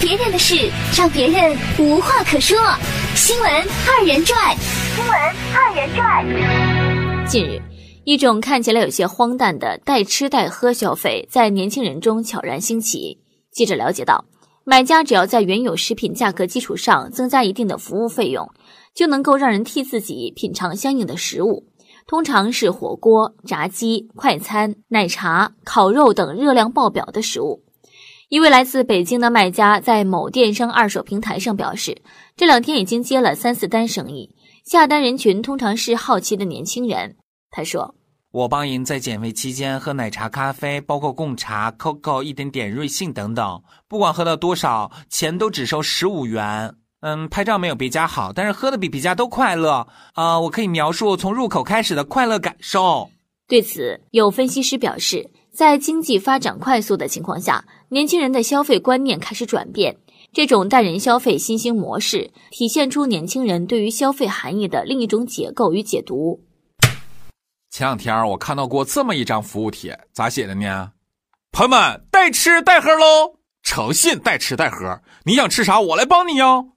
[0.00, 0.54] 别人的事
[0.96, 2.56] 让别人无话可说。
[3.16, 4.56] 新闻二人转，
[4.94, 5.12] 新闻
[5.52, 7.26] 二人转。
[7.26, 7.60] 近日，
[8.04, 13.18] 一种看起来有些荒诞的代吃代喝消费在年轻人中悄然兴起。
[13.50, 14.24] 记者了解到，
[14.62, 18.48] 买家只要在原有食品价格基础上增加一定的服务费用，
[18.94, 21.66] 就能够让人替自己品尝相应的食物。
[22.06, 27.64] 通常是火锅、炸鸡、快餐、奶茶、烤肉等热量爆表的食物。
[28.28, 32.02] 一位来自北京的卖家在某电商二手平台上表示，
[32.36, 34.34] 这两天已经接了三四单生意，
[34.66, 37.16] 下单人群通常是好奇的年轻人。
[37.50, 37.94] 他说
[38.30, 50.38] ：“我帮人在减肥期间喝奶茶、咖啡，包括贡茶、COCO、一点点瑞幸等等，不管喝到多少钱，都只收十五元。”嗯，拍照没有别家好，但是喝的比别家都快乐啊！
[50.38, 53.08] 我可以描述从入口开始的快乐感受。
[53.46, 59.96] 对此，有分析师表示，在经济发展快速的情况下，年轻人的消费观念开始转变，
[60.32, 66.44] 这种带人消费新兴模式体现出年轻人对于消费含义的另一种解构与解读。
[67.70, 70.92] 前两天我看到过这么一张服务帖，咋写的呢？
[71.50, 73.40] 朋友们，带吃带喝喽！
[73.64, 76.68] 诚信带吃带喝，你想吃啥，我来帮你哟。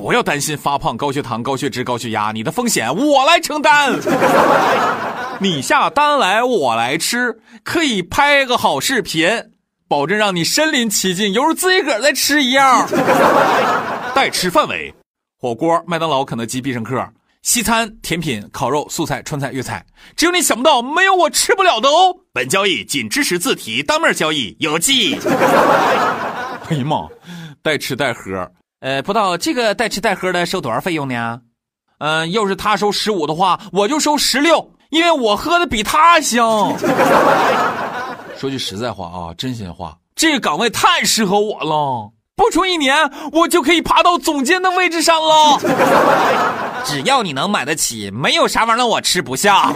[0.00, 3.92] 不要担心发胖、高血糖、高血脂、高血压，你的风险我来承担。
[5.40, 9.28] 你下单来，我来吃，可以拍个好视频，
[9.86, 12.88] 保证让你身临其境，犹如自己个儿在吃一样。
[14.16, 14.94] 代吃范围：
[15.38, 16.96] 火锅、麦当劳、肯德基、必胜客；
[17.42, 19.84] 西餐、甜品、烤肉、素菜、川菜、粤菜。
[20.16, 22.16] 只有你想不到，没有我吃不了的哦。
[22.32, 25.18] 本交易仅支持自提，当面交易有记。
[26.70, 27.06] 哎呀妈，
[27.62, 28.50] 代吃代喝。
[28.80, 31.40] 呃，葡萄，这个带吃带喝的收多少费用呢？
[31.98, 36.74] 嗯，要是他收十五的话，我就收十六，因为我喝的比他香。
[38.38, 42.96] 说句实在话啊，真心话，这个岗位太适合我了，不出一年，
[43.32, 45.60] 我就可以爬到总监的位置上了。
[46.82, 49.70] 只要你能买得起，没有啥玩意儿我吃不下。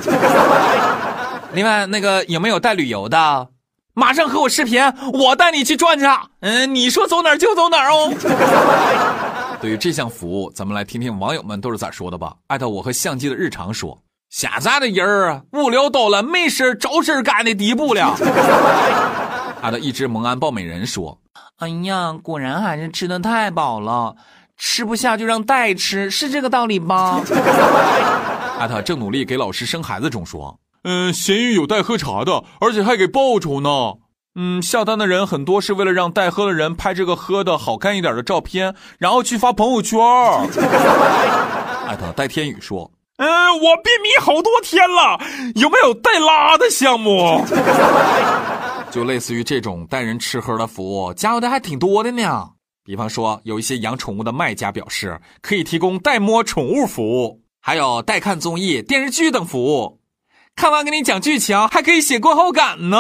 [1.53, 3.49] 另外，那个有没有带旅游的？
[3.95, 4.83] 马上和我视频，
[5.13, 6.05] 我带你去转去。
[6.41, 8.13] 嗯，你说走哪儿就走哪儿哦。
[9.63, 12.35] 对于这项服务，咱们来听听网友们都是咋说的吧。
[12.49, 13.97] 艾特我和相机的日常说，
[14.31, 18.15] 现在的人儿无聊到了没事找事干的地步了。
[19.63, 21.17] 艾特一只蒙安豹美人说，
[21.59, 24.17] 哎呀，果然还是吃的太饱了，
[24.59, 27.21] 吃不下就让代吃，是这个道理吧？
[28.59, 30.59] 艾特正努力给老师生孩子中说。
[30.85, 33.95] 嗯，咸鱼有带喝茶的，而且还给报酬呢。
[34.37, 39.99] 嗯，下单的人很多是为了让带喝的人拍这个喝的好看一点的照片，然后去发朋友圈。
[41.87, 43.29] 艾特戴天宇说：“嗯，
[43.61, 45.19] 我便秘好多天了，
[45.55, 47.45] 有没有带拉的项目？
[48.91, 52.49] 就类似于这种带人吃喝的服务，加油的还挺多的呢。
[52.85, 60.01] 比方说，有一些养宠物的卖家表示可以提供代摸宠物服务，还有代看综艺、电视剧等服务。”
[60.57, 62.99] 看完给你讲剧情，还可以写观后感呢。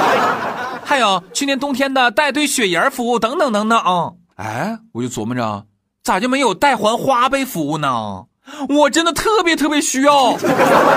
[0.84, 4.12] 还有去年冬天的带堆雪人服务等等等等啊！
[4.36, 5.66] 哎，我就琢磨着，
[6.02, 8.24] 咋就没有代还花呗服务呢？
[8.68, 10.32] 我真的特别特别需要。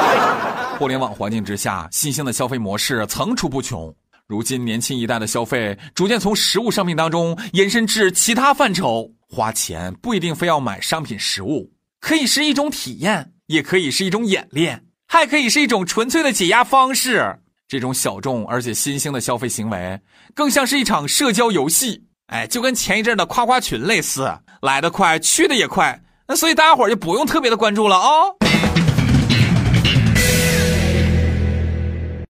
[0.79, 3.93] 互联网环境之下，新兴的消费模式层出不穷。
[4.25, 11.69] 如今年轻一代的消费逐渐从实物商品当中延伸至其他范畴，花钱不一定非要买商品实物，
[11.99, 14.83] 可以是一种体验，也可以是一种演练。
[15.13, 17.37] 还可以是一种纯粹的解压方式。
[17.67, 19.99] 这种小众而且新兴的消费行为，
[20.33, 22.03] 更像是一场社交游戏。
[22.29, 24.27] 哎，就跟前一阵的夸夸群类似，
[24.63, 26.01] 来的快，去的也快。
[26.27, 28.42] 那所以大家伙就不用特别的关注了啊。